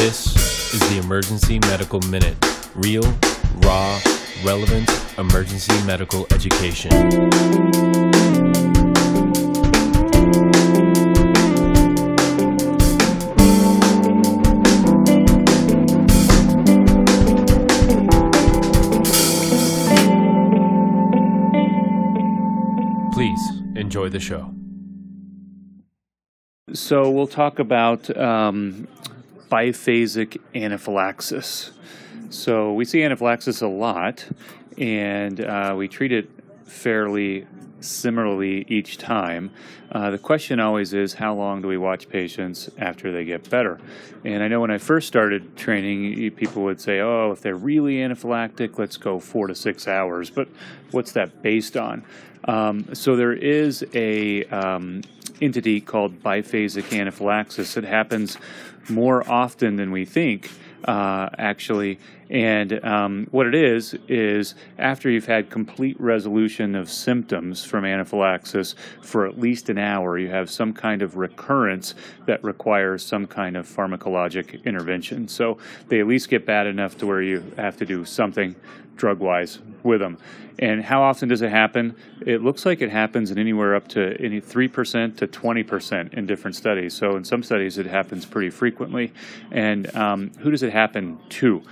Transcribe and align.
This 0.00 0.34
is 0.72 0.80
the 0.88 0.96
Emergency 0.96 1.58
Medical 1.58 2.00
Minute. 2.08 2.34
Real, 2.74 3.02
raw, 3.56 4.00
relevant 4.42 4.88
emergency 5.18 5.74
medical 5.84 6.26
education. 6.30 6.90
Please 23.12 23.50
enjoy 23.76 24.08
the 24.08 24.18
show. 24.18 24.50
So 26.72 27.10
we'll 27.10 27.26
talk 27.26 27.58
about 27.58 28.16
um, 28.16 28.88
biphasic 29.50 30.40
anaphylaxis. 30.54 31.72
So 32.30 32.72
we 32.72 32.84
see 32.84 33.02
anaphylaxis 33.02 33.60
a 33.62 33.68
lot, 33.68 34.24
and 34.78 35.40
uh, 35.40 35.74
we 35.76 35.88
treat 35.88 36.12
it 36.12 36.30
fairly 36.64 37.46
similarly 37.80 38.64
each 38.68 38.98
time. 38.98 39.50
Uh, 39.90 40.10
the 40.10 40.18
question 40.18 40.60
always 40.60 40.92
is 40.92 41.14
how 41.14 41.34
long 41.34 41.60
do 41.62 41.68
we 41.68 41.76
watch 41.76 42.08
patients 42.08 42.70
after 42.78 43.10
they 43.10 43.24
get 43.24 43.48
better? 43.50 43.80
And 44.24 44.42
I 44.42 44.48
know 44.48 44.60
when 44.60 44.70
I 44.70 44.78
first 44.78 45.08
started 45.08 45.56
training, 45.56 46.30
people 46.32 46.62
would 46.62 46.80
say, 46.80 47.00
oh, 47.00 47.32
if 47.32 47.40
they're 47.40 47.56
really 47.56 47.96
anaphylactic, 47.96 48.78
let's 48.78 48.96
go 48.96 49.18
four 49.18 49.48
to 49.48 49.54
six 49.54 49.88
hours. 49.88 50.30
But 50.30 50.48
what's 50.92 51.12
that 51.12 51.42
based 51.42 51.76
on? 51.76 52.04
Um, 52.44 52.94
so 52.94 53.16
there 53.16 53.32
is 53.32 53.84
a 53.92 54.44
um, 54.44 55.02
entity 55.40 55.80
called 55.80 56.22
biphasic 56.22 56.96
anaphylaxis. 56.98 57.76
It 57.76 57.84
happens 57.84 58.36
more 58.88 59.28
often 59.30 59.76
than 59.76 59.90
we 59.90 60.04
think, 60.04 60.50
uh, 60.84 61.30
actually. 61.38 61.98
And 62.30 62.82
um, 62.84 63.26
what 63.32 63.48
it 63.48 63.56
is, 63.56 63.94
is 64.06 64.54
after 64.78 65.10
you've 65.10 65.26
had 65.26 65.50
complete 65.50 66.00
resolution 66.00 66.76
of 66.76 66.88
symptoms 66.88 67.64
from 67.64 67.84
anaphylaxis 67.84 68.76
for 69.02 69.26
at 69.26 69.38
least 69.38 69.68
an 69.68 69.78
hour, 69.78 70.16
you 70.16 70.28
have 70.28 70.48
some 70.48 70.72
kind 70.72 71.02
of 71.02 71.16
recurrence 71.16 71.94
that 72.26 72.42
requires 72.44 73.04
some 73.04 73.26
kind 73.26 73.56
of 73.56 73.66
pharmacologic 73.66 74.64
intervention. 74.64 75.26
So 75.26 75.58
they 75.88 75.98
at 75.98 76.06
least 76.06 76.28
get 76.28 76.46
bad 76.46 76.68
enough 76.68 76.96
to 76.98 77.06
where 77.06 77.20
you 77.20 77.42
have 77.56 77.76
to 77.78 77.84
do 77.84 78.04
something 78.04 78.54
drug 78.96 79.18
wise 79.18 79.58
with 79.82 80.00
them. 80.00 80.18
And 80.58 80.84
how 80.84 81.02
often 81.02 81.30
does 81.30 81.40
it 81.40 81.50
happen? 81.50 81.96
It 82.20 82.42
looks 82.42 82.66
like 82.66 82.82
it 82.82 82.90
happens 82.90 83.30
in 83.30 83.38
anywhere 83.38 83.74
up 83.74 83.88
to 83.88 84.14
any 84.22 84.42
3% 84.42 85.16
to 85.16 85.26
20% 85.26 86.12
in 86.12 86.26
different 86.26 86.54
studies. 86.54 86.92
So 86.92 87.16
in 87.16 87.24
some 87.24 87.42
studies, 87.42 87.78
it 87.78 87.86
happens 87.86 88.26
pretty 88.26 88.50
frequently. 88.50 89.10
And 89.50 89.94
um, 89.96 90.32
who 90.40 90.50
does 90.50 90.62
it 90.62 90.70
happen 90.70 91.18
to? 91.30 91.62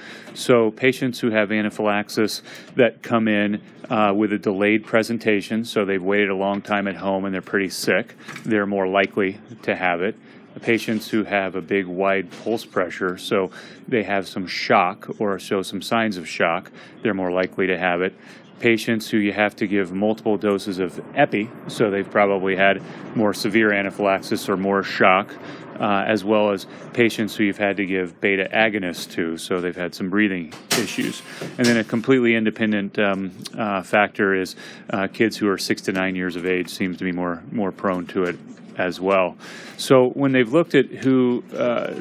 Patients 0.70 1.20
who 1.20 1.30
have 1.30 1.52
anaphylaxis 1.52 2.42
that 2.76 3.02
come 3.02 3.28
in 3.28 3.60
uh, 3.90 4.12
with 4.16 4.32
a 4.32 4.38
delayed 4.38 4.84
presentation, 4.84 5.64
so 5.64 5.84
they've 5.84 6.02
waited 6.02 6.30
a 6.30 6.34
long 6.34 6.60
time 6.60 6.88
at 6.88 6.96
home 6.96 7.24
and 7.24 7.34
they're 7.34 7.42
pretty 7.42 7.70
sick, 7.70 8.14
they're 8.44 8.66
more 8.66 8.88
likely 8.88 9.38
to 9.62 9.76
have 9.76 10.02
it 10.02 10.16
patients 10.58 11.08
who 11.08 11.24
have 11.24 11.54
a 11.54 11.60
big 11.60 11.86
wide 11.86 12.28
pulse 12.42 12.64
pressure, 12.64 13.16
so 13.16 13.50
they 13.86 14.02
have 14.02 14.26
some 14.26 14.46
shock 14.46 15.08
or 15.18 15.38
show 15.38 15.62
some 15.62 15.80
signs 15.80 16.16
of 16.16 16.28
shock, 16.28 16.70
they're 17.02 17.14
more 17.14 17.30
likely 17.30 17.66
to 17.66 17.78
have 17.78 18.02
it. 18.02 18.14
Patients 18.60 19.08
who 19.08 19.18
you 19.18 19.32
have 19.32 19.54
to 19.56 19.66
give 19.66 19.92
multiple 19.92 20.36
doses 20.36 20.78
of 20.78 21.00
epi, 21.14 21.48
so 21.68 21.90
they've 21.90 22.10
probably 22.10 22.56
had 22.56 22.82
more 23.14 23.32
severe 23.32 23.72
anaphylaxis 23.72 24.48
or 24.48 24.56
more 24.56 24.82
shock, 24.82 25.32
uh, 25.78 26.04
as 26.06 26.24
well 26.24 26.50
as 26.50 26.66
patients 26.92 27.36
who 27.36 27.44
you've 27.44 27.58
had 27.58 27.76
to 27.76 27.86
give 27.86 28.20
beta 28.20 28.48
agonists 28.52 29.08
to, 29.12 29.38
so 29.38 29.60
they've 29.60 29.76
had 29.76 29.94
some 29.94 30.10
breathing 30.10 30.52
issues. 30.72 31.22
And 31.56 31.66
then 31.66 31.76
a 31.76 31.84
completely 31.84 32.34
independent 32.34 32.98
um, 32.98 33.30
uh, 33.56 33.82
factor 33.82 34.34
is 34.34 34.56
uh, 34.90 35.06
kids 35.06 35.36
who 35.36 35.48
are 35.48 35.58
six 35.58 35.82
to 35.82 35.92
nine 35.92 36.16
years 36.16 36.34
of 36.34 36.44
age 36.44 36.68
seems 36.68 36.96
to 36.96 37.04
be 37.04 37.12
more 37.12 37.42
more 37.52 37.70
prone 37.70 38.06
to 38.08 38.24
it 38.24 38.36
as 38.76 39.00
well. 39.00 39.36
So 39.76 40.10
when 40.10 40.32
they've 40.32 40.52
looked 40.52 40.74
at 40.74 40.86
who, 40.86 41.44
uh, 41.52 41.94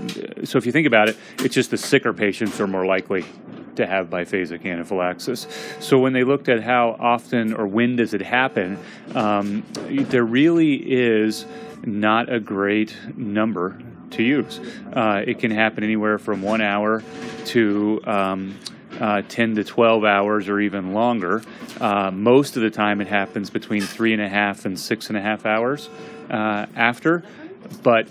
so 0.43 0.57
if 0.57 0.65
you 0.65 0.71
think 0.71 0.87
about 0.87 1.09
it, 1.09 1.17
it's 1.39 1.53
just 1.53 1.71
the 1.71 1.77
sicker 1.77 2.13
patients 2.13 2.59
are 2.59 2.67
more 2.67 2.85
likely 2.85 3.25
to 3.77 3.87
have 3.87 4.09
biphasic 4.09 4.65
anaphylaxis. 4.65 5.47
So 5.79 5.97
when 5.99 6.13
they 6.13 6.23
looked 6.23 6.49
at 6.49 6.61
how 6.61 6.95
often 6.99 7.53
or 7.53 7.67
when 7.67 7.95
does 7.95 8.13
it 8.13 8.21
happen, 8.21 8.77
um, 9.15 9.63
there 9.87 10.25
really 10.25 10.75
is 10.75 11.45
not 11.83 12.31
a 12.31 12.39
great 12.39 12.95
number 13.15 13.79
to 14.11 14.23
use. 14.23 14.59
Uh, 14.93 15.23
it 15.25 15.39
can 15.39 15.51
happen 15.51 15.83
anywhere 15.83 16.17
from 16.17 16.41
one 16.41 16.61
hour 16.61 17.03
to 17.45 18.01
um, 18.05 18.57
uh, 18.99 19.21
10 19.27 19.55
to 19.55 19.63
12 19.63 20.03
hours 20.03 20.49
or 20.49 20.59
even 20.59 20.93
longer. 20.93 21.41
Uh, 21.79 22.11
most 22.11 22.55
of 22.55 22.63
the 22.63 22.69
time, 22.69 23.01
it 23.01 23.07
happens 23.07 23.49
between 23.49 23.81
three 23.81 24.13
and 24.13 24.21
a 24.21 24.29
half 24.29 24.65
and 24.65 24.79
six 24.79 25.09
and 25.09 25.17
a 25.17 25.21
half 25.21 25.45
hours 25.45 25.89
uh, 26.29 26.65
after, 26.75 27.23
but 27.83 28.07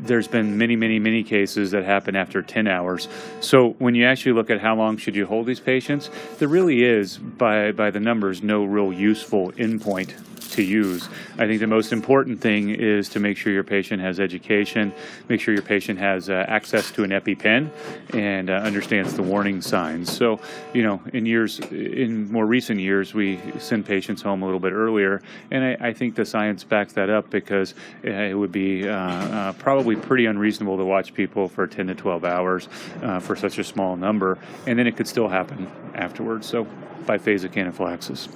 there's 0.00 0.28
been 0.28 0.58
many, 0.58 0.76
many, 0.76 0.98
many 0.98 1.22
cases 1.22 1.70
that 1.72 1.84
happen 1.84 2.16
after 2.16 2.42
10 2.42 2.66
hours. 2.66 3.08
So 3.40 3.70
when 3.78 3.94
you 3.94 4.06
actually 4.06 4.32
look 4.32 4.50
at 4.50 4.60
how 4.60 4.76
long 4.76 4.96
should 4.96 5.16
you 5.16 5.26
hold 5.26 5.46
these 5.46 5.60
patients, 5.60 6.10
there 6.38 6.48
really 6.48 6.84
is, 6.84 7.18
by, 7.18 7.72
by 7.72 7.90
the 7.90 8.00
numbers, 8.00 8.42
no 8.42 8.64
real 8.64 8.92
useful 8.92 9.52
endpoint 9.52 10.12
to 10.38 10.62
use. 10.62 11.08
I 11.38 11.46
think 11.46 11.60
the 11.60 11.66
most 11.66 11.92
important 11.92 12.40
thing 12.40 12.70
is 12.70 13.08
to 13.10 13.20
make 13.20 13.36
sure 13.36 13.52
your 13.52 13.64
patient 13.64 14.02
has 14.02 14.18
education, 14.20 14.92
make 15.28 15.40
sure 15.40 15.54
your 15.54 15.62
patient 15.62 15.98
has 15.98 16.30
uh, 16.30 16.44
access 16.48 16.90
to 16.92 17.04
an 17.04 17.10
EpiPen, 17.10 17.70
and 18.14 18.50
uh, 18.50 18.54
understands 18.54 19.14
the 19.14 19.22
warning 19.22 19.62
signs. 19.62 20.10
So, 20.10 20.40
you 20.72 20.82
know, 20.82 21.00
in 21.12 21.26
years, 21.26 21.60
in 21.60 22.30
more 22.32 22.46
recent 22.46 22.80
years, 22.80 23.14
we 23.14 23.38
send 23.58 23.86
patients 23.86 24.22
home 24.22 24.42
a 24.42 24.44
little 24.44 24.60
bit 24.60 24.72
earlier, 24.72 25.22
and 25.50 25.64
I, 25.64 25.88
I 25.88 25.92
think 25.92 26.14
the 26.14 26.24
science 26.24 26.64
backs 26.64 26.92
that 26.94 27.10
up 27.10 27.30
because 27.30 27.74
uh, 28.04 28.10
it 28.10 28.34
would 28.34 28.52
be 28.52 28.88
uh, 28.88 28.94
uh, 28.94 29.52
probably 29.54 29.96
pretty 29.96 30.26
unreasonable 30.26 30.76
to 30.76 30.84
watch 30.84 31.14
people 31.14 31.48
for 31.48 31.66
10 31.66 31.86
to 31.88 31.94
12 31.94 32.24
hours 32.24 32.68
uh, 33.02 33.20
for 33.20 33.36
such 33.36 33.58
a 33.58 33.64
small 33.64 33.96
number, 33.96 34.38
and 34.66 34.78
then 34.78 34.86
it 34.86 34.96
could 34.96 35.06
still 35.06 35.28
happen 35.28 35.70
afterwards. 35.94 36.46
So, 36.48 36.66
biphasic 37.04 37.56
anaphylaxis. 37.56 38.26